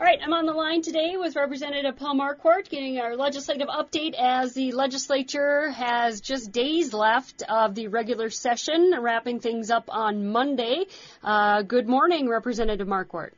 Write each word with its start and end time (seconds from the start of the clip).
All 0.00 0.06
right, 0.06 0.18
I'm 0.24 0.32
on 0.32 0.46
the 0.46 0.54
line 0.54 0.80
today 0.80 1.18
with 1.18 1.36
Representative 1.36 1.94
Paul 1.94 2.14
Marquart 2.14 2.70
getting 2.70 2.98
our 2.98 3.16
legislative 3.16 3.68
update 3.68 4.14
as 4.18 4.54
the 4.54 4.72
legislature 4.72 5.70
has 5.72 6.22
just 6.22 6.52
days 6.52 6.94
left 6.94 7.42
of 7.46 7.74
the 7.74 7.88
regular 7.88 8.30
session, 8.30 8.94
wrapping 8.98 9.40
things 9.40 9.70
up 9.70 9.90
on 9.90 10.28
Monday. 10.28 10.86
Uh, 11.22 11.60
good 11.60 11.86
morning, 11.86 12.30
Representative 12.30 12.88
Marquart. 12.88 13.32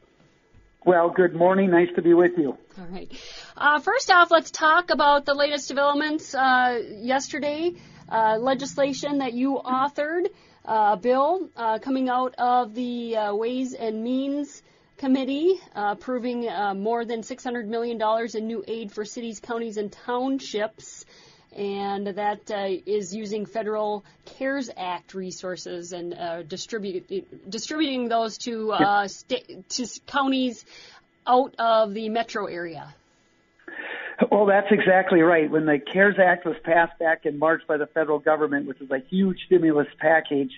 Well, 0.87 1.11
good 1.11 1.35
morning. 1.35 1.69
Nice 1.73 1.89
to 1.97 2.03
be 2.03 2.15
with 2.15 2.39
you. 2.39 2.57
All 2.79 2.87
right. 2.93 3.11
Uh, 3.57 3.81
first 3.81 4.13
off, 4.13 4.31
let's 4.31 4.53
talk 4.53 4.91
about 4.91 5.27
the 5.27 5.35
latest 5.35 5.67
developments 5.67 6.33
uh, 6.33 6.81
yesterday. 6.93 7.73
Uh, 8.09 8.37
legislation 8.39 9.19
that 9.19 9.33
you 9.33 9.61
authored, 9.65 10.27
uh, 10.65 10.91
a 10.93 10.97
bill 10.97 11.51
uh, 11.57 11.81
coming 11.81 12.09
out 12.09 12.37
of 12.39 12.73
the 12.73 13.17
Ways 13.33 13.75
and 13.75 14.05
Means 14.05 14.63
committee 14.97 15.61
uh, 15.75 15.95
approving 15.97 16.49
uh, 16.49 16.75
more 16.75 17.05
than 17.05 17.23
$600 17.23 17.67
million 17.67 18.01
in 18.35 18.47
new 18.47 18.65
aid 18.67 18.93
for 18.93 19.05
cities, 19.05 19.41
counties, 19.41 19.77
and 19.77 19.93
townships. 19.93 21.05
And 21.55 22.07
that 22.07 22.51
uh, 22.51 22.81
is 22.87 23.15
using 23.15 23.45
federal 23.45 24.05
CARES 24.25 24.71
Act 24.75 25.13
resources 25.13 25.93
and 25.93 26.15
uh, 26.15 26.43
distribute, 26.43 27.51
distributing 27.51 28.09
those 28.09 28.39
to, 28.39 28.73
uh, 28.73 29.07
sta- 29.09 29.63
to 29.69 30.01
counties 30.07 30.65
out 31.27 31.55
of 31.59 31.93
the 31.93 32.09
metro 32.09 32.47
area. 32.47 32.95
Well, 34.31 34.47
that's 34.47 34.71
exactly 34.71 35.21
right. 35.21 35.51
When 35.51 35.67
the 35.67 35.79
CARES 35.79 36.17
Act 36.19 36.47
was 36.47 36.57
passed 36.65 36.99
back 36.99 37.27
in 37.27 37.39
March 37.39 37.63
by 37.67 37.77
the 37.77 37.87
federal 37.87 38.19
government, 38.19 38.67
which 38.67 38.79
was 38.79 38.91
a 38.91 39.01
huge 39.11 39.45
stimulus 39.47 39.89
package, 39.99 40.53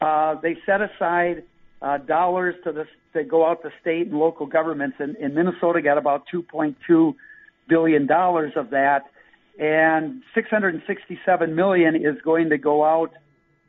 uh, 0.00 0.36
they 0.36 0.56
set 0.66 0.80
aside 0.80 1.44
uh, 1.84 1.98
dollars 1.98 2.54
to 2.64 2.72
the 2.72 2.86
to 3.12 3.22
go 3.22 3.46
out 3.46 3.62
to 3.62 3.70
state 3.80 4.08
and 4.08 4.18
local 4.18 4.46
governments. 4.46 4.96
And, 4.98 5.16
and 5.16 5.34
Minnesota 5.34 5.82
got 5.82 5.98
about 5.98 6.24
2.2 6.32 7.14
billion 7.68 8.06
dollars 8.06 8.54
of 8.56 8.70
that, 8.70 9.10
and 9.58 10.22
667 10.34 11.54
million 11.54 11.94
is 11.94 12.20
going 12.22 12.48
to 12.48 12.58
go 12.58 12.82
out 12.82 13.12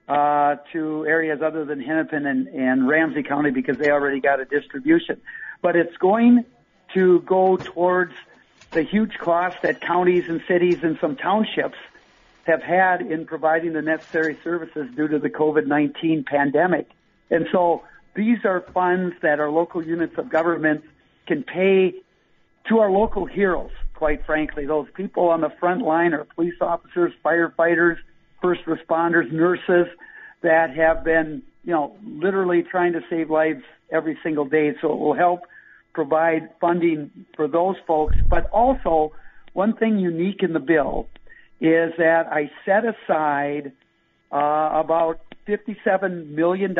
uh, 0.08 0.56
to 0.72 1.06
areas 1.06 1.42
other 1.44 1.66
than 1.66 1.82
Hennepin 1.82 2.26
and, 2.26 2.48
and 2.48 2.88
Ramsey 2.88 3.22
County 3.22 3.52
because 3.52 3.78
they 3.78 3.92
already 3.92 4.22
got 4.22 4.40
a 4.40 4.46
distribution. 4.46 5.20
But 5.62 5.76
it's 5.76 5.98
going 5.98 6.46
to 6.94 7.20
go 7.22 7.58
towards 7.58 8.14
the 8.72 8.84
huge 8.84 9.18
cost 9.18 9.58
that 9.64 9.82
counties 9.82 10.30
and 10.30 10.42
cities 10.48 10.84
and 10.84 10.98
some 11.02 11.18
townships 11.18 11.78
have 12.46 12.64
had 12.64 13.02
in 13.02 13.26
providing 13.26 13.74
the 13.74 13.82
necessary 13.82 14.38
services 14.44 14.88
due 14.96 15.08
to 15.08 15.20
the 15.20 15.30
COVID-19 15.30 16.26
pandemic. 16.26 16.88
And 17.32 17.48
so 17.52 17.84
these 18.16 18.40
are 18.46 18.66
funds 18.74 19.16
that 19.22 19.40
our 19.40 19.50
local 19.50 19.84
units 19.86 20.14
of 20.18 20.30
government 20.30 20.84
can 21.28 21.44
pay 21.44 21.94
to 22.70 22.80
our 22.80 22.90
local 22.90 23.26
heroes, 23.26 23.72
quite 23.94 24.26
frankly. 24.26 24.66
Those 24.66 24.88
people 24.96 25.30
on 25.30 25.42
the 25.42 25.52
front 25.60 25.82
line 25.82 26.14
are 26.14 26.24
police 26.24 26.56
officers, 26.62 27.14
firefighters, 27.24 27.98
first 28.42 28.62
responders, 28.66 29.32
nurses 29.32 29.88
that 30.42 30.76
have 30.76 31.04
been, 31.04 31.44
you 31.64 31.74
know, 31.74 31.98
literally 32.06 32.64
trying 32.64 32.94
to 32.94 33.02
save 33.10 33.30
lives 33.30 33.64
every 33.92 34.18
single 34.24 34.46
day. 34.46 34.74
So 34.82 34.94
it 34.94 35.00
will 35.00 35.16
help 35.16 35.42
provide 35.94 36.50
funding 36.60 37.12
for 37.36 37.48
those 37.48 37.76
folks. 37.88 38.16
But 38.28 38.50
also, 38.52 39.14
one 39.54 39.76
thing 39.76 40.00
unique 40.00 40.42
in 40.42 40.54
the 40.54 40.60
bill 40.60 41.08
is 41.62 41.94
that 41.98 42.28
I 42.28 42.52
set 42.66 42.84
aside 42.86 43.72
uh, 44.32 44.70
about 44.74 45.22
$57 45.48 46.30
million 46.30 46.76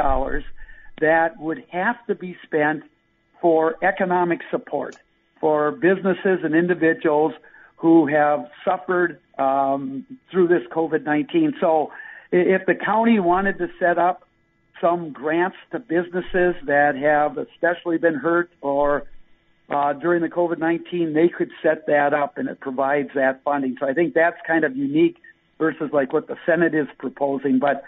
that 1.00 1.40
would 1.40 1.64
have 1.72 1.96
to 2.08 2.16
be 2.16 2.38
spent 2.44 2.84
for 3.42 3.76
economic 3.84 4.42
support 4.50 4.96
for 5.40 5.72
businesses 5.72 6.40
and 6.44 6.56
individuals 6.56 7.34
who 7.78 8.08
have 8.08 8.50
suffered 8.64 9.20
um, 9.38 10.06
through 10.32 10.48
this 10.48 10.64
COVID-19. 10.72 11.60
So 11.60 11.92
if 12.32 12.66
the 12.66 12.76
county 12.76 13.20
wanted 13.20 13.58
to 13.60 13.68
set 13.80 13.98
up 13.98 14.28
some 14.82 15.12
grants 15.12 15.58
to 15.72 15.80
businesses 15.80 16.56
that 16.66 16.96
have 16.96 17.38
especially 17.38 17.98
been 17.98 18.16
hurt 18.16 18.52
or 18.62 19.04
uh, 19.70 19.94
during 19.94 20.22
the 20.22 20.30
COVID-19, 20.30 21.14
they 21.14 21.28
could 21.28 21.52
set 21.62 21.88
that 21.88 22.14
up 22.14 22.38
and 22.38 22.48
it 22.48 22.60
provides 22.60 23.10
that 23.16 23.44
funding. 23.44 23.78
So 23.80 23.88
I 23.88 23.94
think 23.94 24.14
that's 24.14 24.38
kind 24.46 24.64
of 24.64 24.76
unique 24.76 25.18
versus 25.58 25.90
like 25.92 26.14
what 26.14 26.28
the 26.28 26.38
Senate 26.46 26.74
is 26.76 26.88
proposing. 26.98 27.60
But 27.60 27.84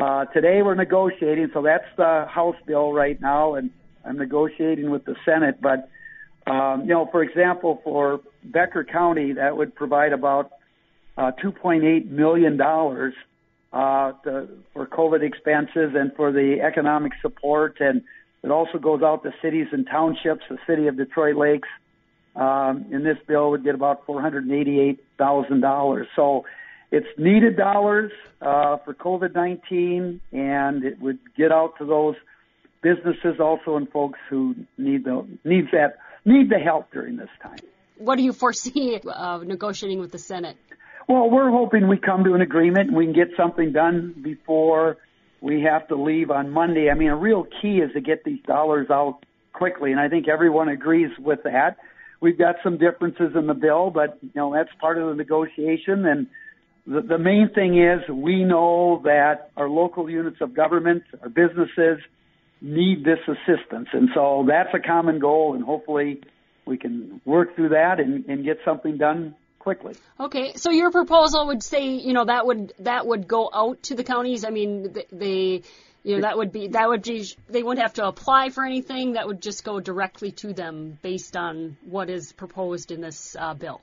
uh, 0.00 0.24
today 0.26 0.62
we're 0.62 0.74
negotiating, 0.74 1.50
so 1.52 1.62
that's 1.62 1.84
the 1.98 2.24
House 2.28 2.56
bill 2.66 2.92
right 2.92 3.20
now, 3.20 3.54
and 3.54 3.70
I'm 4.04 4.16
negotiating 4.16 4.90
with 4.90 5.04
the 5.04 5.14
Senate. 5.26 5.60
But 5.60 5.90
um, 6.50 6.82
you 6.82 6.94
know, 6.94 7.06
for 7.12 7.22
example, 7.22 7.80
for 7.84 8.20
Becker 8.42 8.82
County, 8.82 9.34
that 9.34 9.56
would 9.58 9.74
provide 9.74 10.14
about 10.14 10.52
uh, 11.18 11.32
2.8 11.44 12.10
million 12.10 12.56
dollars 12.56 13.12
uh, 13.74 14.12
for 14.72 14.86
COVID 14.86 15.22
expenses 15.22 15.92
and 15.94 16.12
for 16.16 16.32
the 16.32 16.56
economic 16.66 17.12
support, 17.20 17.76
and 17.80 18.02
it 18.42 18.50
also 18.50 18.78
goes 18.78 19.02
out 19.02 19.22
to 19.24 19.32
cities 19.42 19.66
and 19.70 19.86
townships. 19.86 20.42
The 20.48 20.58
city 20.66 20.86
of 20.86 20.96
Detroit 20.96 21.36
Lakes 21.36 21.68
um, 22.36 22.86
in 22.90 23.04
this 23.04 23.18
bill 23.28 23.50
would 23.50 23.64
get 23.64 23.74
about 23.74 24.06
488 24.06 24.98
thousand 25.18 25.60
dollars. 25.60 26.06
So 26.16 26.46
it's 26.90 27.06
needed 27.18 27.56
dollars 27.56 28.12
uh, 28.40 28.78
for 28.78 28.94
COVID-19, 28.94 30.20
and 30.32 30.84
it 30.84 31.00
would 31.00 31.18
get 31.36 31.52
out 31.52 31.78
to 31.78 31.84
those 31.84 32.16
businesses 32.82 33.38
also 33.40 33.76
and 33.76 33.88
folks 33.90 34.18
who 34.28 34.56
need 34.78 35.04
the 35.04 35.26
needs 35.44 35.68
that 35.72 35.98
need 36.24 36.50
the 36.50 36.58
help 36.58 36.90
during 36.92 37.16
this 37.16 37.28
time. 37.42 37.58
What 37.98 38.16
do 38.16 38.22
you 38.22 38.32
foresee 38.32 39.00
of 39.06 39.46
negotiating 39.46 40.00
with 40.00 40.12
the 40.12 40.18
Senate? 40.18 40.56
Well, 41.08 41.28
we're 41.28 41.50
hoping 41.50 41.88
we 41.88 41.98
come 41.98 42.24
to 42.24 42.34
an 42.34 42.40
agreement 42.40 42.88
and 42.88 42.96
we 42.96 43.04
can 43.04 43.14
get 43.14 43.28
something 43.36 43.72
done 43.72 44.14
before 44.22 44.96
we 45.40 45.62
have 45.62 45.88
to 45.88 45.96
leave 45.96 46.30
on 46.30 46.50
Monday. 46.50 46.90
I 46.90 46.94
mean, 46.94 47.08
a 47.08 47.16
real 47.16 47.46
key 47.60 47.78
is 47.78 47.92
to 47.92 48.00
get 48.00 48.24
these 48.24 48.40
dollars 48.46 48.88
out 48.90 49.24
quickly, 49.52 49.90
and 49.90 50.00
I 50.00 50.08
think 50.08 50.28
everyone 50.28 50.68
agrees 50.68 51.10
with 51.18 51.42
that. 51.44 51.78
We've 52.20 52.38
got 52.38 52.56
some 52.62 52.78
differences 52.78 53.34
in 53.34 53.46
the 53.46 53.54
bill, 53.54 53.90
but 53.90 54.18
you 54.22 54.30
know 54.34 54.52
that's 54.52 54.70
part 54.80 54.98
of 54.98 55.08
the 55.08 55.14
negotiation, 55.14 56.06
and 56.06 56.26
the, 56.86 57.00
the 57.02 57.18
main 57.18 57.50
thing 57.54 57.78
is 57.78 58.08
we 58.08 58.44
know 58.44 59.00
that 59.04 59.50
our 59.56 59.68
local 59.68 60.08
units 60.10 60.38
of 60.40 60.54
government, 60.54 61.02
our 61.22 61.28
businesses 61.28 61.98
need 62.60 63.04
this 63.04 63.18
assistance. 63.26 63.88
And 63.92 64.10
so 64.14 64.44
that's 64.46 64.74
a 64.74 64.86
common 64.86 65.18
goal 65.18 65.54
and 65.54 65.64
hopefully 65.64 66.20
we 66.66 66.76
can 66.76 67.20
work 67.24 67.56
through 67.56 67.70
that 67.70 68.00
and, 68.00 68.24
and 68.26 68.44
get 68.44 68.58
something 68.64 68.96
done 68.96 69.34
quickly. 69.58 69.94
Okay, 70.18 70.54
so 70.54 70.70
your 70.70 70.90
proposal 70.90 71.46
would 71.48 71.62
say, 71.62 71.88
you 71.88 72.12
know, 72.12 72.24
that 72.24 72.46
would 72.46 72.72
that 72.80 73.06
would 73.06 73.28
go 73.28 73.50
out 73.52 73.82
to 73.84 73.94
the 73.94 74.04
counties. 74.04 74.44
I 74.44 74.50
mean, 74.50 74.94
they, 75.12 75.62
you 76.02 76.16
know, 76.16 76.22
that 76.22 76.36
would 76.36 76.52
be 76.52 76.68
that 76.68 76.88
would 76.88 77.02
be 77.02 77.26
they 77.48 77.62
wouldn't 77.62 77.82
have 77.82 77.94
to 77.94 78.06
apply 78.06 78.50
for 78.50 78.64
anything. 78.64 79.12
That 79.12 79.26
would 79.26 79.42
just 79.42 79.64
go 79.64 79.80
directly 79.80 80.32
to 80.42 80.52
them 80.52 80.98
based 81.02 81.36
on 81.36 81.76
what 81.84 82.10
is 82.10 82.32
proposed 82.32 82.90
in 82.90 83.00
this 83.00 83.36
uh, 83.38 83.54
bill. 83.54 83.80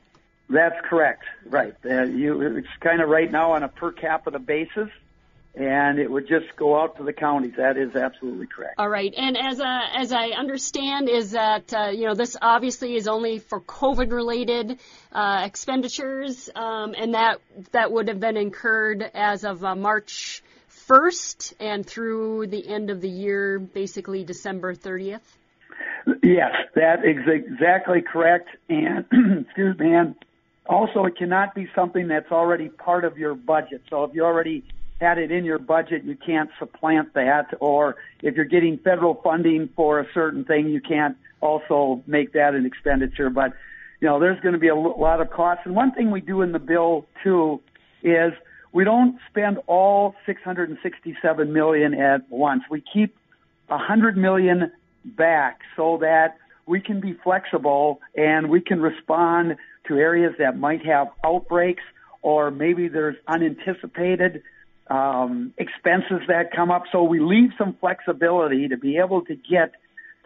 That's 0.50 0.76
correct. 0.90 1.24
Right. 1.46 1.74
Uh, 1.86 2.04
you, 2.04 2.42
it's 2.58 2.68
kind 2.80 3.02
of 3.02 3.10
right 3.10 3.32
now 3.32 3.52
on 3.54 3.64
a 3.64 3.68
per 3.68 3.92
capita 3.92 4.40
basis, 4.40 4.90
and 5.56 6.00
it 6.00 6.10
would 6.10 6.28
just 6.28 6.56
go 6.56 6.80
out 6.80 6.98
to 6.98 7.04
the 7.04 7.12
counties. 7.12 7.54
That 7.58 7.78
is 7.78 7.96
absolutely 7.96 8.48
correct. 8.48 8.76
All 8.78 8.88
right. 8.88 9.14
And 9.16 9.38
as 9.38 9.60
uh, 9.60 9.80
as 9.96 10.14
I 10.14 10.30
understand, 10.30 11.10
is 11.10 11.32
that 11.32 11.74
uh, 11.74 11.90
you 11.90 12.06
know 12.06 12.14
this 12.14 12.38
obviously 12.42 12.96
is 12.96 13.08
only 13.08 13.40
for 13.40 13.60
COVID 13.60 14.12
related 14.12 14.80
uh, 15.12 15.44
expenditures, 15.46 16.50
um, 16.56 16.96
and 16.98 17.14
that 17.14 17.42
that 17.72 17.92
would 17.92 18.08
have 18.08 18.22
been 18.22 18.38
incurred 18.38 19.04
as 19.14 19.44
of 19.44 19.66
uh, 19.66 19.76
March 19.76 20.44
1st 20.88 21.54
and 21.60 21.86
through 21.86 22.48
the 22.48 22.66
end 22.70 22.90
of 22.90 23.02
the 23.02 23.10
year, 23.10 23.60
basically 23.60 24.24
December 24.24 24.74
30th. 24.74 25.20
Yes, 26.24 26.54
that 26.76 27.04
is 27.04 27.28
exactly 27.28 28.02
correct. 28.02 28.48
And 28.70 29.06
excuse 29.46 29.78
me, 29.78 29.94
and 29.94 30.16
also, 30.68 31.06
it 31.06 31.18
cannot 31.18 31.56
be 31.56 31.68
something 31.76 32.08
that's 32.08 32.32
already 32.32 32.70
part 32.70 33.06
of 33.06 33.18
your 33.18 33.36
budget. 33.36 33.82
So 33.90 34.04
if 34.04 34.14
you 34.14 34.24
already 34.24 34.64
had 35.00 35.18
it 35.18 35.32
in 35.32 35.46
your 35.46 35.60
budget, 35.60 36.04
you 36.04 36.16
can't 36.16 36.50
supplant 36.60 37.14
that. 37.14 37.54
Or 37.60 37.96
if 38.22 38.36
you're 38.36 38.46
getting 38.46 38.78
federal 38.78 39.16
funding 39.24 39.70
for 39.76 40.00
a 40.00 40.08
certain 40.14 40.44
thing, 40.44 40.70
you 40.70 40.82
can't 40.82 41.18
also 41.42 42.04
make 42.08 42.34
that 42.34 42.56
an 42.56 42.66
expenditure. 42.66 43.30
But, 43.30 43.54
you 44.02 44.08
know, 44.08 44.20
there's 44.20 44.40
going 44.42 44.54
to 44.54 44.60
be 44.60 44.68
a 44.68 44.76
lot 44.76 45.22
of 45.22 45.30
costs. 45.30 45.64
And 45.66 45.76
one 45.76 45.92
thing 45.92 46.12
we 46.12 46.22
do 46.22 46.42
in 46.42 46.52
the 46.52 46.60
bill 46.60 47.06
too 47.24 47.62
is 48.04 48.34
we 48.74 48.84
don't 48.84 49.18
spend 49.30 49.60
all 49.68 50.16
667 50.26 51.54
million 51.54 51.94
at 51.94 52.30
once. 52.30 52.64
We 52.70 52.84
keep 52.94 53.16
100 53.68 54.18
million 54.18 54.72
back 55.06 55.62
so 55.76 55.98
that 56.02 56.38
we 56.66 56.82
can 56.82 57.00
be 57.00 57.14
flexible 57.24 58.02
and 58.16 58.50
we 58.50 58.62
can 58.62 58.82
respond 58.82 59.56
to 59.88 59.98
areas 59.98 60.34
that 60.40 60.58
might 60.58 60.86
have 60.86 61.08
outbreaks 61.24 61.84
or 62.22 62.52
maybe 62.52 62.88
there's 62.88 63.16
unanticipated 63.28 64.44
um, 64.90 65.54
expenses 65.58 66.22
that 66.28 66.52
come 66.56 66.72
up. 66.72 66.84
So 66.92 67.04
we 67.04 67.20
leave 67.20 67.52
some 67.58 67.76
flexibility 67.80 68.68
to 68.68 68.78
be 68.78 68.98
able 68.98 69.22
to 69.26 69.36
get 69.36 69.72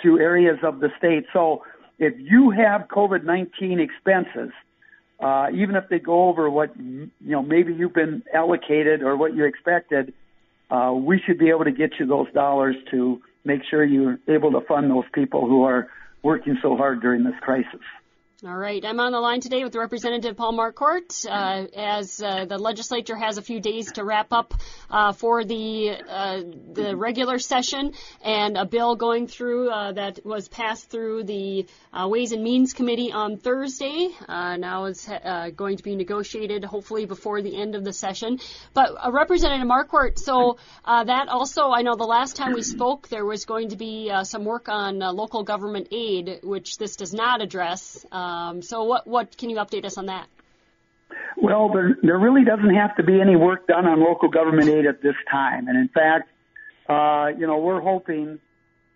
to 0.04 0.20
areas 0.20 0.60
of 0.64 0.80
the 0.80 0.90
state. 0.98 1.26
So 1.34 1.64
if 2.00 2.14
you 2.18 2.52
have 2.52 2.88
COVID-19 2.88 3.80
expenses, 3.80 4.52
uh, 5.20 5.48
even 5.54 5.76
if 5.76 5.88
they 5.90 6.00
go 6.00 6.30
over 6.30 6.50
what 6.50 6.76
you 6.78 7.12
know 7.20 7.44
maybe 7.44 7.74
you've 7.74 7.94
been 7.94 8.24
allocated 8.34 9.04
or 9.04 9.16
what 9.16 9.36
you 9.36 9.46
expected, 9.46 10.14
uh, 10.72 10.92
we 10.94 11.22
should 11.24 11.38
be 11.38 11.50
able 11.50 11.66
to 11.66 11.72
get 11.72 11.92
you 12.00 12.08
those 12.08 12.32
dollars 12.34 12.76
to 12.90 13.22
make 13.46 13.62
sure 13.70 13.84
you're 13.84 14.18
able 14.28 14.52
to 14.52 14.62
fund 14.62 14.90
those 14.90 15.06
people 15.14 15.48
who 15.48 15.64
are 15.64 15.90
working 16.24 16.58
so 16.62 16.76
hard 16.76 17.02
during 17.02 17.24
this 17.24 17.36
crisis. 17.42 17.82
All 18.44 18.58
right. 18.58 18.84
I'm 18.84 19.00
on 19.00 19.12
the 19.12 19.20
line 19.20 19.40
today 19.40 19.64
with 19.64 19.76
Representative 19.76 20.36
Paul 20.36 20.54
Marquart 20.54 21.28
uh, 21.30 21.68
as 21.78 22.24
uh, 22.24 22.46
the 22.46 22.58
legislature 22.58 23.16
has 23.16 23.38
a 23.38 23.42
few 23.44 23.60
days 23.60 23.92
to 23.92 24.04
wrap 24.04 24.34
up 24.34 24.56
uh, 24.90 25.14
for 25.14 25.44
the 25.44 25.92
uh, 25.92 26.42
the 26.74 26.98
regular 26.98 27.38
session 27.38 27.94
and 28.24 28.58
a 28.58 28.66
bill 28.66 28.96
going 28.96 29.28
through 29.28 29.70
uh, 29.70 29.92
that 29.92 30.26
was 30.26 30.48
passed 30.48 30.90
through 30.90 31.26
the 31.26 31.68
uh, 31.94 32.08
Ways 32.08 32.32
and 32.32 32.44
Means 32.44 32.74
Committee 32.74 33.12
on 33.12 33.38
Thursday. 33.38 34.10
now 34.28 34.86
it's 34.86 35.08
going 35.56 35.78
to 35.78 35.84
be 35.84 35.96
negotiated 35.96 36.66
hopefully 36.66 37.06
before 37.06 37.44
the 37.44 37.62
end 37.62 37.76
of 37.76 37.84
the 37.84 37.94
session. 37.94 38.40
But 38.74 39.14
Representative 39.14 39.68
Marquart, 39.68 40.18
so 40.18 40.58
that 40.88 41.28
also, 41.28 41.70
I 41.70 41.84
know 41.84 41.96
the 41.96 42.06
last 42.06 42.38
time 42.38 42.54
we 42.54 42.64
spoke 42.64 43.08
there 43.08 43.24
was 43.24 43.46
going 43.46 43.70
to 43.70 43.78
be 43.78 44.12
some 44.24 44.46
work 44.46 44.68
on 44.68 44.98
local 44.98 45.44
government 45.44 45.90
aid, 45.92 46.40
which 46.42 46.80
this 46.80 46.96
does 46.96 47.14
not 47.14 47.44
address. 47.44 48.04
Um, 48.32 48.62
so 48.62 48.84
what 48.84 49.08
what 49.08 49.38
can 49.38 49.50
you 49.50 49.58
update 49.58 49.86
us 49.86 49.98
on 49.98 50.08
that? 50.08 50.28
Well, 51.38 51.70
there 51.70 51.98
there 52.02 52.18
really 52.18 52.44
doesn't 52.44 52.74
have 52.74 52.96
to 52.96 53.04
be 53.04 53.20
any 53.20 53.36
work 53.36 53.68
done 53.68 53.86
on 53.86 54.00
local 54.00 54.30
government 54.30 54.70
aid 54.70 54.86
at 54.86 55.02
this 55.02 55.16
time, 55.30 55.68
and 55.68 55.78
in 55.78 55.90
fact, 55.90 56.30
uh, 56.88 57.28
you 57.38 57.48
know, 57.48 57.58
we're 57.58 57.82
hoping 57.82 58.40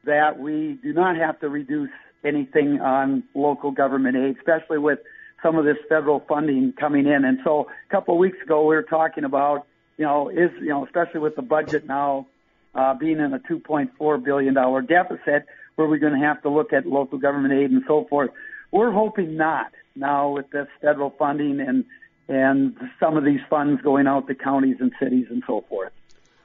that 0.06 0.40
we 0.40 0.78
do 0.82 0.94
not 0.94 1.18
have 1.18 1.40
to 1.40 1.50
reduce 1.50 1.90
anything 2.24 2.80
on 2.80 3.24
local 3.34 3.72
government 3.72 4.16
aid, 4.16 4.38
especially 4.38 4.78
with 4.78 5.00
some 5.44 5.58
of 5.58 5.66
this 5.66 5.78
federal 5.90 6.22
funding 6.28 6.74
coming 6.80 7.06
in. 7.06 7.26
And 7.26 7.40
so, 7.44 7.68
a 7.68 7.92
couple 7.92 8.16
of 8.16 8.20
weeks 8.20 8.38
ago, 8.44 8.66
we 8.66 8.76
were 8.76 8.84
talking 8.84 9.24
about, 9.24 9.68
you 9.98 10.06
know, 10.06 10.30
is 10.30 10.52
you 10.60 10.70
know, 10.70 10.86
especially 10.86 11.20
with 11.20 11.36
the 11.36 11.42
budget 11.42 11.86
now 11.86 12.28
uh, 12.74 12.94
being 12.94 13.20
in 13.20 13.34
a 13.34 13.40
2.4 13.40 14.24
billion 14.24 14.54
dollar 14.54 14.82
deficit, 14.82 15.46
where 15.76 15.88
we're 15.88 15.98
going 15.98 16.20
to 16.20 16.26
have 16.26 16.42
to 16.44 16.50
look 16.50 16.74
at 16.74 16.86
local 16.86 17.18
government 17.18 17.54
aid 17.54 17.72
and 17.72 17.84
so 17.88 18.06
forth. 18.10 18.32
We're 18.76 18.92
hoping 18.92 19.38
not 19.38 19.72
now 19.96 20.32
with 20.32 20.50
this 20.50 20.68
federal 20.82 21.12
funding 21.12 21.62
and 21.62 21.86
and 22.28 22.76
some 23.00 23.16
of 23.16 23.24
these 23.24 23.40
funds 23.50 23.82
going 23.82 24.06
out 24.06 24.28
to 24.28 24.36
counties 24.36 24.76
and 24.82 24.92
cities 25.02 25.28
and 25.30 25.42
so 25.48 25.64
forth. 25.70 25.94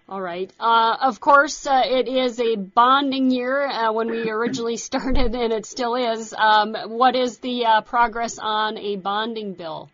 All 0.08 0.20
right. 0.22 0.52
Uh, 0.60 0.96
of 1.00 1.18
course, 1.18 1.66
uh, 1.66 1.82
it 1.84 2.06
is 2.06 2.38
a 2.38 2.54
bonding 2.54 3.32
year 3.32 3.66
uh, 3.66 3.92
when 3.92 4.08
we 4.08 4.30
originally 4.30 4.76
started, 4.88 5.34
and 5.34 5.52
it 5.52 5.66
still 5.66 5.96
is. 5.96 6.32
Um, 6.32 6.76
what 6.86 7.16
is 7.16 7.38
the 7.38 7.66
uh, 7.66 7.80
progress 7.80 8.38
on 8.40 8.78
a 8.78 8.94
bonding 8.94 9.54
bill? 9.54 9.90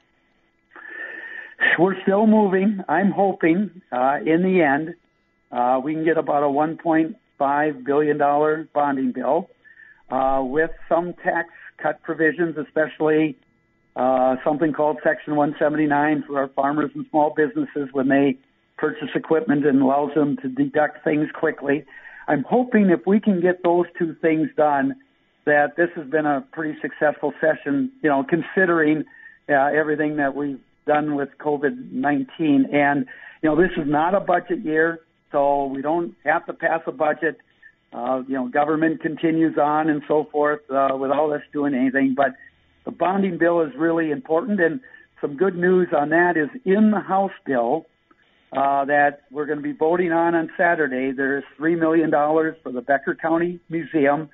We're 1.79 1.99
still 2.03 2.27
moving. 2.27 2.81
I'm 2.87 3.13
hoping 3.13 3.81
uh, 3.91 4.17
in 4.27 4.43
the 4.43 4.61
end 4.61 4.95
uh, 5.51 5.81
we 5.83 5.95
can 5.95 6.05
get 6.05 6.19
about 6.19 6.43
a 6.43 6.49
1.5 6.49 7.87
billion 7.87 8.19
dollar 8.19 8.69
bonding 8.75 9.13
bill 9.13 9.49
with 10.51 10.71
some 10.91 11.15
tax 11.25 11.49
cut 11.79 12.03
provisions, 12.03 12.57
especially 12.57 13.37
uh, 13.97 14.37
something 14.45 14.73
called 14.73 14.99
Section 15.03 15.37
179 15.37 16.25
for 16.27 16.39
our 16.39 16.49
farmers 16.49 16.91
and 16.95 17.07
small 17.11 17.33
businesses 17.35 17.89
when 17.93 18.09
they 18.09 18.39
purchase 18.77 19.09
equipment 19.15 19.67
and 19.67 19.81
allows 19.81 20.13
them 20.15 20.37
to 20.43 20.49
deduct 20.49 21.03
things 21.03 21.29
quickly. 21.35 21.85
I'm 22.29 22.45
hoping 22.45 22.91
if 22.91 23.07
we 23.07 23.21
can 23.21 23.41
get 23.41 23.63
those 23.63 23.87
two 23.99 24.15
things 24.21 24.49
done, 24.57 24.97
that 25.47 25.77
this 25.77 25.89
has 25.95 26.07
been 26.09 26.27
a 26.27 26.45
pretty 26.53 26.79
successful 26.83 27.33
session, 27.41 27.91
you 28.03 28.11
know, 28.11 28.25
considering 28.29 29.05
uh, 29.49 29.53
everything 29.55 30.17
that 30.17 30.35
we've 30.35 30.61
done 30.87 31.15
with 31.15 31.29
COVID-19. 31.39 32.75
And, 32.75 33.07
you 33.43 33.49
know, 33.49 33.57
this 33.57 33.71
is 33.77 33.87
not 33.87 34.15
a 34.15 34.21
budget 34.21 34.59
year, 34.65 35.01
so 35.31 35.67
we 35.67 35.83
don't 35.83 36.15
have 36.25 36.45
to 36.47 36.53
pass 36.53 36.81
a 36.87 36.93
budget 36.93 37.39
uh, 37.93 38.23
you 38.27 38.35
know, 38.35 38.49
government 38.49 39.01
continues 39.01 39.57
on 39.59 39.89
and 39.89 40.03
so 40.09 40.29
forth 40.31 40.61
uh, 40.71 40.97
without 40.99 41.31
us 41.33 41.43
doing 41.53 41.75
anything. 41.75 42.15
But 42.17 42.35
the 42.85 42.91
bonding 42.91 43.39
bill 43.39 43.61
is 43.63 43.73
really 43.77 44.11
important, 44.11 44.61
and 44.61 44.81
some 45.21 45.37
good 45.37 45.57
news 45.57 45.89
on 45.97 46.11
that 46.11 46.37
is 46.37 46.49
in 46.65 46.91
the 46.91 47.01
House 47.01 47.33
bill 47.45 47.87
uh, 48.53 48.85
that 48.85 49.23
we're 49.31 49.47
going 49.47 49.59
to 49.59 49.63
be 49.63 49.73
voting 49.73 50.13
on 50.13 50.35
on 50.35 50.51
Saturday. 50.57 51.13
There's 51.13 51.45
three 51.57 51.75
million 51.75 52.11
dollars 52.11 52.57
for 52.63 52.71
the 52.73 52.81
Becker 52.81 53.15
County 53.15 53.61
Museum, 53.69 54.29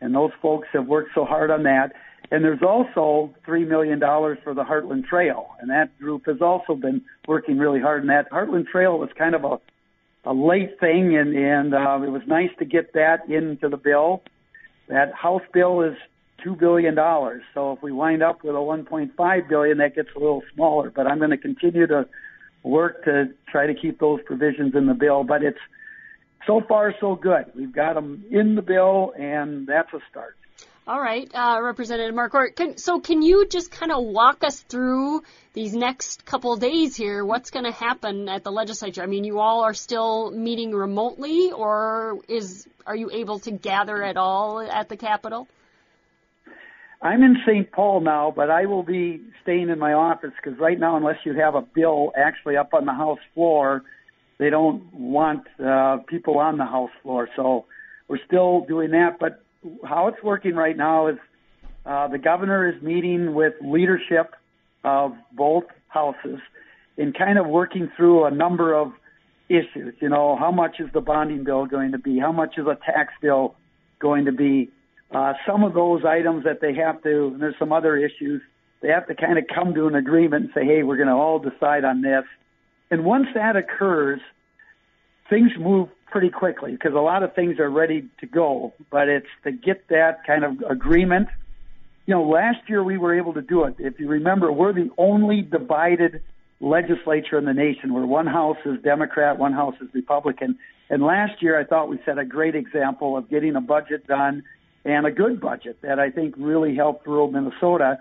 and 0.00 0.14
those 0.14 0.32
folks 0.40 0.68
have 0.72 0.86
worked 0.86 1.10
so 1.14 1.24
hard 1.24 1.50
on 1.50 1.62
that. 1.64 1.92
And 2.30 2.42
there's 2.42 2.62
also 2.62 3.34
three 3.44 3.64
million 3.64 3.98
dollars 3.98 4.38
for 4.42 4.54
the 4.54 4.62
Heartland 4.64 5.06
Trail, 5.06 5.50
and 5.60 5.70
that 5.70 5.96
group 5.98 6.26
has 6.26 6.40
also 6.40 6.74
been 6.74 7.02
working 7.28 7.58
really 7.58 7.80
hard. 7.80 8.00
And 8.00 8.10
that 8.10 8.30
Heartland 8.30 8.66
Trail 8.66 8.98
was 8.98 9.10
kind 9.16 9.34
of 9.34 9.44
a 9.44 9.58
a 10.24 10.32
late 10.32 10.78
thing, 10.78 11.16
and 11.16 11.36
and 11.36 11.74
uh, 11.74 12.00
it 12.02 12.10
was 12.10 12.22
nice 12.26 12.50
to 12.58 12.64
get 12.64 12.92
that 12.94 13.28
into 13.28 13.68
the 13.68 13.76
bill. 13.76 14.22
That 14.88 15.12
House 15.14 15.42
bill 15.52 15.82
is 15.82 15.96
two 16.42 16.54
billion 16.56 16.94
dollars. 16.94 17.42
So 17.54 17.72
if 17.72 17.82
we 17.82 17.92
wind 17.92 18.22
up 18.22 18.44
with 18.44 18.54
a 18.54 18.58
1.5 18.58 19.48
billion, 19.48 19.78
that 19.78 19.94
gets 19.94 20.08
a 20.14 20.18
little 20.18 20.42
smaller. 20.54 20.90
But 20.90 21.06
I'm 21.06 21.18
going 21.18 21.30
to 21.30 21.38
continue 21.38 21.86
to 21.86 22.06
work 22.62 23.04
to 23.04 23.30
try 23.50 23.66
to 23.66 23.74
keep 23.74 24.00
those 24.00 24.20
provisions 24.24 24.74
in 24.74 24.86
the 24.86 24.94
bill. 24.94 25.24
But 25.24 25.42
it's 25.42 25.58
so 26.46 26.60
far 26.68 26.94
so 27.00 27.14
good. 27.14 27.46
We've 27.54 27.74
got 27.74 27.94
them 27.94 28.24
in 28.30 28.54
the 28.54 28.62
bill, 28.62 29.12
and 29.18 29.66
that's 29.66 29.92
a 29.92 29.98
start. 30.10 30.36
All 30.84 31.00
right, 31.00 31.30
uh, 31.32 31.60
Representative 31.62 32.12
Marquart. 32.12 32.56
Can, 32.56 32.76
so 32.76 32.98
can 32.98 33.22
you 33.22 33.46
just 33.46 33.70
kind 33.70 33.92
of 33.92 34.02
walk 34.02 34.42
us 34.42 34.58
through 34.62 35.22
these 35.52 35.74
next 35.74 36.24
couple 36.24 36.56
days 36.56 36.96
here? 36.96 37.24
What's 37.24 37.52
going 37.52 37.66
to 37.66 37.70
happen 37.70 38.28
at 38.28 38.42
the 38.42 38.50
legislature? 38.50 39.00
I 39.00 39.06
mean, 39.06 39.22
you 39.22 39.38
all 39.38 39.62
are 39.62 39.74
still 39.74 40.32
meeting 40.32 40.72
remotely, 40.72 41.52
or 41.52 42.18
is 42.28 42.66
are 42.84 42.96
you 42.96 43.10
able 43.12 43.38
to 43.40 43.52
gather 43.52 44.02
at 44.02 44.16
all 44.16 44.60
at 44.60 44.88
the 44.88 44.96
Capitol? 44.96 45.46
I'm 47.00 47.22
in 47.22 47.36
St. 47.46 47.70
Paul 47.70 48.00
now, 48.00 48.32
but 48.34 48.50
I 48.50 48.66
will 48.66 48.82
be 48.82 49.22
staying 49.42 49.68
in 49.68 49.78
my 49.78 49.92
office 49.92 50.32
because 50.42 50.58
right 50.58 50.78
now, 50.78 50.96
unless 50.96 51.18
you 51.24 51.34
have 51.34 51.54
a 51.54 51.62
bill 51.62 52.12
actually 52.16 52.56
up 52.56 52.74
on 52.74 52.86
the 52.86 52.92
House 52.92 53.20
floor, 53.34 53.84
they 54.38 54.50
don't 54.50 54.92
want 54.92 55.46
uh, 55.64 55.98
people 56.08 56.38
on 56.38 56.58
the 56.58 56.64
House 56.64 56.90
floor. 57.04 57.28
So 57.36 57.66
we're 58.08 58.24
still 58.26 58.64
doing 58.66 58.90
that, 58.90 59.20
but 59.20 59.44
how 59.84 60.08
it's 60.08 60.22
working 60.22 60.54
right 60.54 60.76
now 60.76 61.08
is 61.08 61.16
uh, 61.84 62.08
the 62.08 62.18
governor 62.18 62.68
is 62.68 62.80
meeting 62.82 63.34
with 63.34 63.54
leadership 63.60 64.34
of 64.84 65.12
both 65.32 65.64
houses 65.88 66.40
and 66.96 67.16
kind 67.16 67.38
of 67.38 67.46
working 67.46 67.90
through 67.96 68.24
a 68.24 68.30
number 68.30 68.74
of 68.74 68.92
issues. 69.48 69.94
You 70.00 70.08
know, 70.08 70.36
how 70.36 70.50
much 70.50 70.76
is 70.78 70.88
the 70.92 71.00
bonding 71.00 71.44
bill 71.44 71.66
going 71.66 71.92
to 71.92 71.98
be? 71.98 72.18
How 72.18 72.32
much 72.32 72.54
is 72.58 72.66
a 72.66 72.78
tax 72.86 73.12
bill 73.20 73.54
going 73.98 74.24
to 74.26 74.32
be? 74.32 74.70
Uh, 75.10 75.34
some 75.46 75.62
of 75.62 75.74
those 75.74 76.04
items 76.04 76.44
that 76.44 76.60
they 76.60 76.74
have 76.74 77.02
to, 77.02 77.28
and 77.28 77.42
there's 77.42 77.54
some 77.58 77.72
other 77.72 77.96
issues, 77.96 78.40
they 78.80 78.88
have 78.88 79.06
to 79.06 79.14
kind 79.14 79.38
of 79.38 79.44
come 79.54 79.74
to 79.74 79.86
an 79.86 79.94
agreement 79.94 80.44
and 80.44 80.52
say, 80.54 80.64
hey, 80.64 80.82
we're 80.82 80.96
going 80.96 81.08
to 81.08 81.14
all 81.14 81.38
decide 81.38 81.84
on 81.84 82.02
this. 82.02 82.24
And 82.90 83.04
once 83.04 83.26
that 83.34 83.56
occurs, 83.56 84.20
things 85.28 85.50
move 85.58 85.88
pretty 86.10 86.30
quickly 86.30 86.72
because 86.72 86.92
a 86.94 87.00
lot 87.00 87.22
of 87.22 87.34
things 87.34 87.58
are 87.58 87.70
ready 87.70 88.08
to 88.20 88.26
go, 88.26 88.72
but 88.90 89.08
it's 89.08 89.26
to 89.44 89.52
get 89.52 89.88
that 89.88 90.24
kind 90.26 90.44
of 90.44 90.62
agreement. 90.70 91.28
You 92.06 92.14
know, 92.14 92.22
last 92.22 92.58
year 92.68 92.84
we 92.84 92.98
were 92.98 93.16
able 93.16 93.32
to 93.34 93.42
do 93.42 93.64
it. 93.64 93.76
If 93.78 93.98
you 93.98 94.08
remember, 94.08 94.52
we're 94.52 94.72
the 94.72 94.90
only 94.98 95.40
divided 95.40 96.22
legislature 96.60 97.38
in 97.38 97.44
the 97.44 97.54
nation 97.54 97.92
where 97.92 98.06
one 98.06 98.26
house 98.26 98.58
is 98.64 98.80
Democrat, 98.82 99.38
one 99.38 99.52
house 99.52 99.74
is 99.80 99.88
Republican. 99.94 100.58
And 100.90 101.02
last 101.02 101.42
year 101.42 101.58
I 101.58 101.64
thought 101.64 101.88
we 101.88 101.98
set 102.04 102.18
a 102.18 102.24
great 102.24 102.54
example 102.54 103.16
of 103.16 103.28
getting 103.30 103.56
a 103.56 103.60
budget 103.60 104.06
done 104.06 104.44
and 104.84 105.06
a 105.06 105.10
good 105.10 105.40
budget 105.40 105.78
that 105.82 105.98
I 105.98 106.10
think 106.10 106.34
really 106.36 106.74
helped 106.74 107.06
rural 107.06 107.30
Minnesota. 107.30 108.00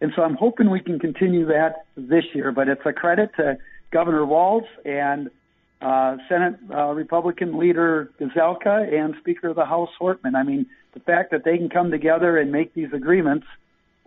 And 0.00 0.12
so 0.16 0.22
I'm 0.22 0.34
hoping 0.34 0.70
we 0.70 0.80
can 0.80 0.98
continue 0.98 1.46
that 1.46 1.86
this 1.96 2.24
year, 2.34 2.50
but 2.50 2.68
it's 2.68 2.82
a 2.84 2.92
credit 2.92 3.30
to 3.36 3.58
Governor 3.92 4.26
Walz 4.26 4.64
and 4.84 5.30
uh, 5.82 6.16
Senate 6.28 6.54
uh, 6.72 6.92
Republican 6.92 7.58
leader 7.58 8.10
Gazelka 8.20 8.92
and 8.92 9.14
Speaker 9.20 9.48
of 9.48 9.56
the 9.56 9.64
House 9.64 9.90
Hortman. 10.00 10.34
I 10.36 10.42
mean, 10.42 10.66
the 10.94 11.00
fact 11.00 11.30
that 11.32 11.44
they 11.44 11.56
can 11.56 11.68
come 11.68 11.90
together 11.90 12.38
and 12.38 12.52
make 12.52 12.74
these 12.74 12.92
agreements 12.92 13.46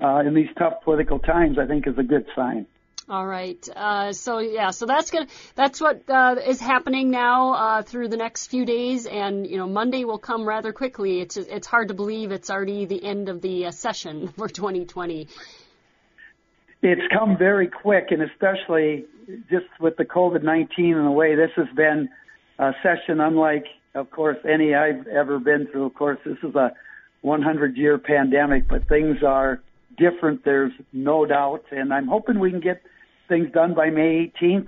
uh, 0.02 0.20
in 0.20 0.34
these 0.34 0.50
tough 0.58 0.84
political 0.84 1.20
times, 1.20 1.58
I 1.60 1.66
think, 1.66 1.88
is 1.88 1.98
a 1.98 2.04
good 2.04 2.26
sign. 2.36 2.66
All 3.08 3.26
right. 3.28 3.68
Uh, 3.76 4.14
so 4.14 4.40
yeah, 4.40 4.72
so 4.72 4.88
that's 4.88 5.12
gonna 5.12 5.28
that's 5.54 5.80
what 5.80 6.10
uh, 6.10 6.38
is 6.44 6.60
happening 6.60 7.12
now 7.12 7.54
uh, 7.54 7.82
through 7.84 8.08
the 8.08 8.18
next 8.18 8.48
few 8.48 8.66
days, 8.66 9.06
and 9.06 9.46
you 9.46 9.58
know 9.58 9.68
Monday 9.68 10.06
will 10.06 10.18
come 10.18 10.48
rather 10.48 10.74
quickly. 10.74 11.22
It's 11.22 11.38
it's 11.38 11.68
hard 11.68 11.90
to 11.90 11.94
believe 11.94 12.32
it's 12.32 12.50
already 12.50 12.86
the 12.86 13.04
end 13.04 13.30
of 13.30 13.42
the 13.42 13.68
uh, 13.68 13.72
session 13.72 14.28
for 14.38 14.50
2020. 14.50 15.28
It's 16.88 17.02
come 17.12 17.36
very 17.36 17.68
quick, 17.68 18.10
and 18.12 18.22
especially 18.22 19.06
just 19.50 19.66
with 19.80 19.98
the 19.98 20.06
COVID-19 20.06 20.70
and 20.78 21.08
the 21.08 21.12
way 21.12 21.34
this 21.34 21.50
has 21.56 21.66
been 21.76 22.10
a 22.60 22.74
session 22.84 23.20
unlike, 23.20 23.66
of 23.96 24.12
course, 24.12 24.38
any 24.48 24.76
I've 24.76 25.08
ever 25.08 25.40
been 25.40 25.66
through. 25.72 25.88
Of 25.88 25.96
course, 25.96 26.20
this 26.24 26.38
is 26.44 26.54
a 26.54 26.74
100 27.22 27.76
year 27.76 27.98
pandemic, 27.98 28.68
but 28.68 28.88
things 28.88 29.24
are 29.26 29.64
different. 29.98 30.46
There's 30.46 30.74
no 30.94 31.26
doubt. 31.26 31.64
And 31.72 31.92
I'm 31.92 32.06
hoping 32.06 32.38
we 32.38 32.52
can 32.52 32.60
get 32.60 32.84
things 33.28 33.52
done 33.52 33.74
by 33.74 33.90
May 33.90 34.32
18th. 34.40 34.68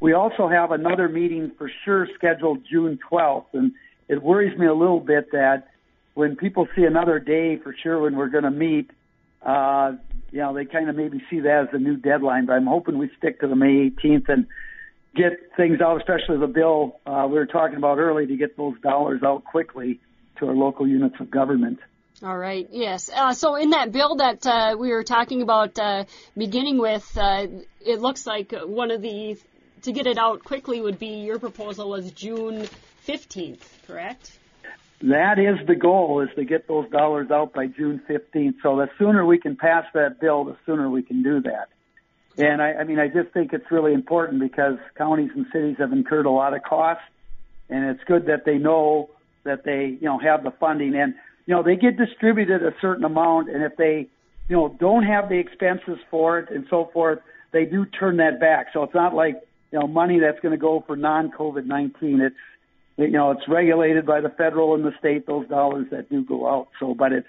We 0.00 0.14
also 0.14 0.48
have 0.48 0.70
another 0.70 1.06
meeting 1.06 1.52
for 1.58 1.70
sure 1.84 2.08
scheduled 2.14 2.60
June 2.64 2.98
12th. 3.12 3.52
And 3.52 3.72
it 4.08 4.22
worries 4.22 4.58
me 4.58 4.64
a 4.64 4.74
little 4.74 5.00
bit 5.00 5.32
that 5.32 5.68
when 6.14 6.34
people 6.34 6.66
see 6.74 6.84
another 6.84 7.18
day 7.18 7.58
for 7.58 7.76
sure 7.82 8.00
when 8.00 8.16
we're 8.16 8.30
going 8.30 8.44
to 8.44 8.50
meet, 8.50 8.90
uh, 9.42 9.92
you 10.30 10.40
know, 10.40 10.54
they 10.54 10.64
kind 10.64 10.88
of 10.88 10.96
maybe 10.96 11.22
see 11.30 11.40
that 11.40 11.68
as 11.68 11.74
a 11.74 11.78
new 11.78 11.96
deadline, 11.96 12.46
but 12.46 12.54
I'm 12.54 12.66
hoping 12.66 12.98
we 12.98 13.10
stick 13.18 13.40
to 13.40 13.48
the 13.48 13.56
May 13.56 13.90
18th 13.90 14.28
and 14.28 14.46
get 15.14 15.32
things 15.56 15.80
out, 15.80 15.98
especially 15.98 16.38
the 16.38 16.46
bill 16.46 17.00
uh, 17.06 17.26
we 17.28 17.34
were 17.36 17.46
talking 17.46 17.76
about 17.76 17.98
early, 17.98 18.26
to 18.26 18.36
get 18.36 18.56
those 18.56 18.78
dollars 18.80 19.22
out 19.24 19.44
quickly 19.44 20.00
to 20.38 20.46
our 20.46 20.54
local 20.54 20.86
units 20.86 21.16
of 21.20 21.30
government. 21.30 21.78
All 22.22 22.36
right. 22.36 22.68
Yes. 22.70 23.10
Uh, 23.14 23.32
so 23.32 23.54
in 23.54 23.70
that 23.70 23.92
bill 23.92 24.16
that 24.16 24.44
uh, 24.44 24.76
we 24.78 24.90
were 24.90 25.04
talking 25.04 25.40
about 25.40 25.78
uh, 25.78 26.04
beginning 26.36 26.78
with, 26.78 27.16
uh, 27.16 27.46
it 27.80 28.00
looks 28.00 28.26
like 28.26 28.52
one 28.52 28.90
of 28.90 29.02
the 29.02 29.38
to 29.82 29.92
get 29.92 30.08
it 30.08 30.18
out 30.18 30.42
quickly 30.42 30.80
would 30.80 30.98
be 30.98 31.20
your 31.20 31.38
proposal 31.38 31.90
was 31.90 32.10
June 32.10 32.66
15th, 33.06 33.60
correct? 33.86 34.32
That 35.00 35.38
is 35.38 35.64
the 35.66 35.76
goal, 35.76 36.20
is 36.20 36.28
to 36.34 36.44
get 36.44 36.66
those 36.66 36.90
dollars 36.90 37.30
out 37.30 37.52
by 37.52 37.66
June 37.66 38.02
15th. 38.08 38.54
So 38.62 38.76
the 38.76 38.88
sooner 38.98 39.24
we 39.24 39.38
can 39.38 39.56
pass 39.56 39.84
that 39.94 40.20
bill, 40.20 40.44
the 40.44 40.56
sooner 40.66 40.90
we 40.90 41.02
can 41.02 41.22
do 41.22 41.40
that. 41.42 41.68
And 42.36 42.60
I, 42.60 42.74
I 42.74 42.84
mean, 42.84 42.98
I 42.98 43.08
just 43.08 43.30
think 43.32 43.52
it's 43.52 43.70
really 43.70 43.92
important 43.92 44.40
because 44.40 44.78
counties 44.96 45.30
and 45.34 45.46
cities 45.52 45.76
have 45.78 45.92
incurred 45.92 46.26
a 46.26 46.30
lot 46.30 46.54
of 46.54 46.62
costs, 46.62 47.02
and 47.68 47.84
it's 47.90 48.02
good 48.04 48.26
that 48.26 48.44
they 48.44 48.58
know 48.58 49.10
that 49.44 49.64
they, 49.64 49.96
you 50.00 50.06
know, 50.06 50.18
have 50.18 50.42
the 50.42 50.52
funding. 50.52 50.94
And 50.94 51.14
you 51.46 51.54
know, 51.54 51.62
they 51.62 51.76
get 51.76 51.96
distributed 51.96 52.62
a 52.62 52.74
certain 52.80 53.04
amount, 53.04 53.48
and 53.48 53.62
if 53.62 53.76
they, 53.76 54.06
you 54.48 54.56
know, 54.56 54.68
don't 54.68 55.04
have 55.04 55.30
the 55.30 55.38
expenses 55.38 55.98
for 56.10 56.38
it 56.38 56.50
and 56.50 56.66
so 56.68 56.90
forth, 56.92 57.20
they 57.52 57.64
do 57.64 57.86
turn 57.86 58.18
that 58.18 58.38
back. 58.38 58.66
So 58.74 58.82
it's 58.82 58.94
not 58.94 59.14
like, 59.14 59.36
you 59.72 59.78
know, 59.78 59.86
money 59.86 60.20
that's 60.20 60.38
going 60.40 60.52
to 60.52 60.58
go 60.58 60.84
for 60.86 60.94
non-COVID-19. 60.94 62.20
It's, 62.20 62.36
you 62.98 63.10
know, 63.10 63.30
it's 63.30 63.48
regulated 63.48 64.04
by 64.04 64.20
the 64.20 64.30
federal 64.30 64.74
and 64.74 64.84
the 64.84 64.92
state, 64.98 65.26
those 65.26 65.46
dollars 65.48 65.86
that 65.90 66.10
do 66.10 66.24
go 66.24 66.48
out. 66.48 66.68
So, 66.80 66.94
but 66.94 67.12
it's, 67.12 67.28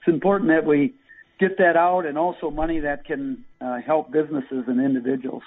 it's 0.00 0.08
important 0.12 0.50
that 0.50 0.66
we 0.66 0.94
get 1.38 1.56
that 1.58 1.76
out 1.76 2.04
and 2.04 2.18
also 2.18 2.50
money 2.50 2.80
that 2.80 3.04
can 3.04 3.44
uh, 3.60 3.78
help 3.80 4.10
businesses 4.10 4.64
and 4.66 4.84
individuals. 4.84 5.42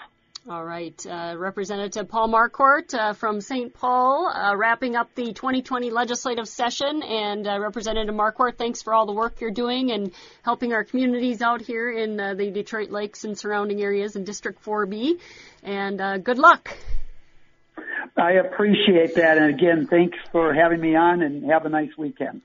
All 0.50 0.64
right. 0.64 1.06
Uh, 1.06 1.36
Representative 1.38 2.08
Paul 2.08 2.30
Marquart 2.30 2.94
uh, 2.94 3.12
from 3.12 3.42
St. 3.42 3.74
Paul, 3.74 4.28
uh, 4.28 4.56
wrapping 4.56 4.96
up 4.96 5.14
the 5.14 5.34
2020 5.34 5.90
legislative 5.90 6.48
session. 6.48 7.04
And 7.04 7.46
uh, 7.46 7.60
Representative 7.60 8.16
Marquart, 8.16 8.58
thanks 8.58 8.82
for 8.82 8.94
all 8.94 9.06
the 9.06 9.12
work 9.12 9.42
you're 9.42 9.52
doing 9.52 9.92
and 9.92 10.14
helping 10.44 10.72
our 10.72 10.86
communities 10.86 11.42
out 11.42 11.62
here 11.62 11.92
in 11.92 12.18
uh, 12.18 12.34
the 12.36 12.50
Detroit 12.50 12.92
Lakes 12.92 13.26
and 13.26 13.38
surrounding 13.38 13.82
areas 13.82 14.16
in 14.16 14.24
District 14.24 14.64
4B. 14.64 15.20
And 15.64 16.24
good 16.24 16.38
luck. 16.38 16.70
I 18.16 18.34
appreciate 18.34 19.16
that. 19.16 19.38
And 19.38 19.54
again, 19.54 19.88
thanks 19.88 20.18
for 20.32 20.54
having 20.54 20.80
me 20.80 20.96
on 20.96 21.22
and 21.22 21.50
have 21.52 21.66
a 21.66 21.70
nice 21.70 21.96
weekend. 21.98 22.42